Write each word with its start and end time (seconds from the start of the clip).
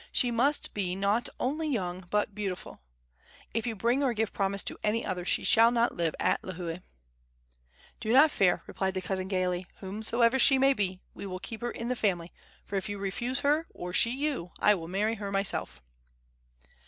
She 0.11 0.31
must 0.31 0.73
be 0.73 0.95
not 0.95 1.29
only 1.39 1.67
young 1.69 2.07
but 2.09 2.33
beautiful. 2.33 2.81
If 3.53 3.67
you 3.67 3.75
bring 3.75 4.01
or 4.01 4.13
give 4.15 4.33
promise 4.33 4.63
to 4.63 4.79
any 4.83 5.05
other, 5.05 5.23
she 5.23 5.43
shall 5.43 5.69
not 5.69 5.95
live 5.95 6.15
at 6.19 6.41
Lihue!" 6.41 6.81
"Do 7.99 8.11
not 8.11 8.31
fear," 8.31 8.63
replied 8.65 8.95
the 8.95 9.03
cousin, 9.03 9.27
gaily. 9.27 9.67
"Whomsoever 9.75 10.39
she 10.39 10.57
may 10.57 10.73
be, 10.73 11.01
we 11.13 11.27
will 11.27 11.37
keep 11.39 11.61
her 11.61 11.69
in 11.69 11.87
the 11.89 11.95
family; 11.95 12.33
for 12.65 12.77
if 12.77 12.89
you 12.89 12.97
refuse 12.97 13.41
her, 13.41 13.67
or 13.75 13.93
she 13.93 14.09
you, 14.09 14.49
I 14.59 14.73
will 14.73 14.87
marry 14.87 15.13
her 15.21 15.31
myself!" 15.31 15.83